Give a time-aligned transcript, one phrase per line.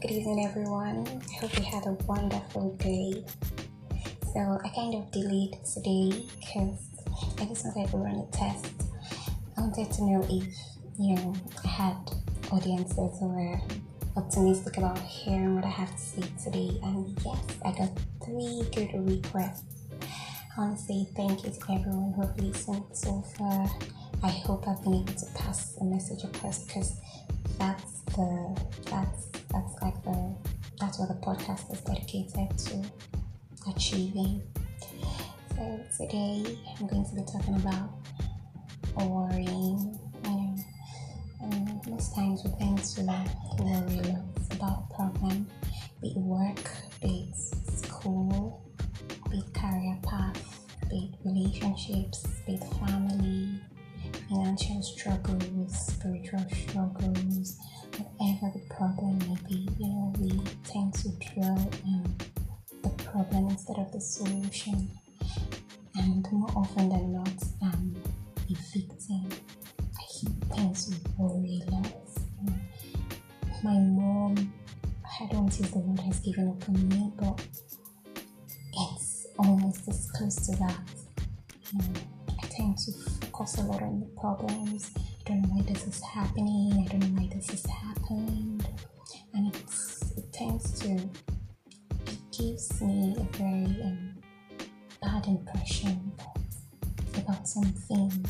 [0.00, 1.06] Good evening, everyone.
[1.06, 3.22] I hope you had a wonderful day.
[4.32, 6.88] So, I kind of delayed today because
[7.38, 8.72] I just wanted to run a test.
[9.58, 10.56] I wanted to know if,
[10.98, 11.96] you know, I had
[12.50, 13.60] audiences who were
[14.16, 16.80] optimistic about hearing what I have to say today.
[16.82, 17.90] And yes, I got
[18.24, 19.84] three good requests.
[20.56, 23.68] I want to say thank you to everyone who listened so far.
[24.22, 26.98] I hope I've been able to pass the message across because
[27.58, 28.58] that's the
[28.90, 29.19] that's
[31.00, 34.42] that's the podcast is dedicated to achieving.
[35.54, 37.90] So today I'm going to be talking about
[38.96, 39.98] worrying.
[40.24, 40.56] You know,
[41.42, 43.02] um, most times we tend to
[43.58, 45.46] worry a about problem,
[46.02, 46.70] be it work,
[47.02, 47.36] be it
[47.70, 48.62] school,
[49.30, 53.58] be it career path, be it relationships, be it family,
[54.28, 57.56] financial struggles, spiritual struggles,
[57.96, 59.88] whatever the problem may be, you
[61.40, 62.16] dwell on um,
[62.82, 64.90] the problem instead of the solution.
[65.96, 67.28] And more often than not,
[67.62, 67.94] um,
[68.36, 69.28] I'm a victim.
[69.98, 71.92] I tend to worry a lot.
[73.62, 74.52] My mom,
[75.20, 77.42] I don't use the word has given up on me, but
[78.72, 80.80] it's almost as close to that.
[81.72, 81.84] Know,
[82.42, 82.92] I tend to
[83.26, 84.90] focus a lot on the problems.
[84.96, 86.86] I don't know why this is happening.
[86.86, 88.66] I don't know why this has happened,
[89.34, 90.98] and it tends to
[92.40, 94.16] gives me a very um,
[95.02, 96.10] bad impression
[97.18, 98.28] about some things.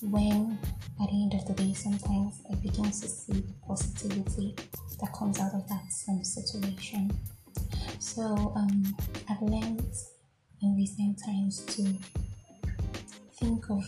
[0.00, 0.58] When
[1.02, 4.54] at the end of the day, sometimes I begin to see the positivity
[5.00, 7.10] that comes out of that some situation.
[7.98, 8.96] So um,
[9.28, 9.92] I've learned
[10.62, 11.82] in recent times to
[13.38, 13.84] think of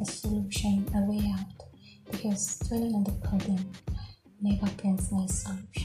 [0.00, 1.66] a solution, a way out,
[2.10, 3.70] because dwelling on the problem
[4.42, 5.83] never brings me solution.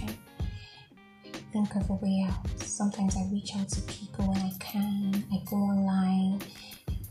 [1.60, 2.48] Think of a way out.
[2.62, 5.26] Sometimes I reach out to people when I can.
[5.30, 6.42] I go online.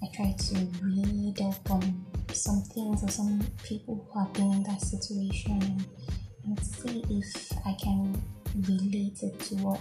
[0.03, 4.62] I try to read up on some things or some people who have been in
[4.62, 5.84] that situation
[6.47, 8.22] and see if I can
[8.66, 9.81] relate it to what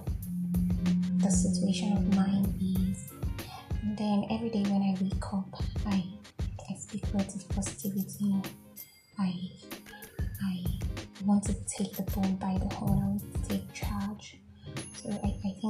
[1.19, 3.09] the situation of mine is.
[3.83, 6.03] And then every day when I wake up, I
[6.69, 7.46] I speak words of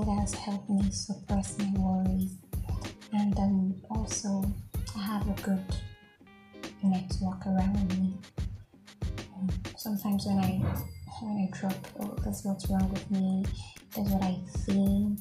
[0.08, 2.38] that has helped me suppress my worries.
[3.12, 4.44] And um, also,
[4.96, 5.64] I have a good
[6.82, 8.14] network around me.
[9.36, 10.62] Um, sometimes when I
[11.22, 13.44] when I drop, oh, that's what's wrong with me.
[13.96, 15.20] That's what I think.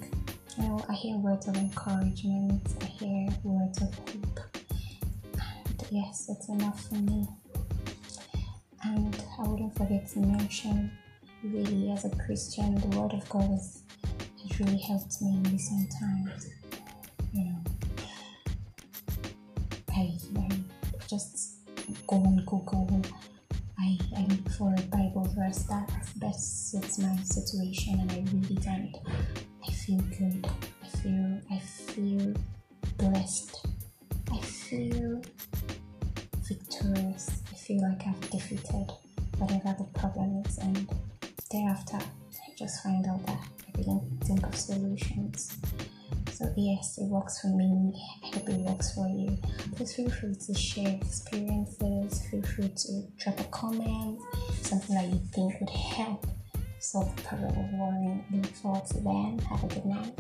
[0.56, 2.62] You know, I hear words of encouragement.
[2.80, 4.40] I hear words of hope.
[5.34, 7.26] And yes, it's enough for me.
[8.84, 10.92] And I wouldn't forget to mention,
[11.42, 13.82] really, as a Christian, the Word of God has,
[14.60, 16.48] really helped me in recent times.
[17.32, 17.58] You know,
[19.94, 20.48] I, I
[21.08, 21.56] just
[22.06, 23.02] go on Google.
[23.78, 28.50] I, I look for a Bible verse that best suits my situation, and I read
[28.50, 28.96] it, and
[29.66, 30.48] I feel good.
[30.82, 32.34] I feel I feel
[32.98, 33.66] blessed.
[34.32, 35.22] I feel
[36.48, 37.42] victorious.
[37.52, 38.90] I feel like I've defeated
[39.38, 40.88] whatever the problem is, and
[41.50, 43.38] thereafter, I just find out that
[44.24, 45.56] Think of solutions.
[46.32, 47.92] So, yes, it works for me.
[48.24, 49.38] I hope it works for you.
[49.74, 52.26] Please feel free to share experiences.
[52.30, 54.20] Feel free to drop a comment,
[54.60, 56.26] something that you think would help
[56.78, 58.24] solve the problem of worrying.
[58.32, 59.38] Look forward to then.
[59.48, 60.18] Have a good night.